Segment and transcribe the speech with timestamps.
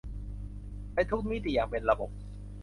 [0.93, 2.09] ในทุกมิติอย่างเป็นระบบ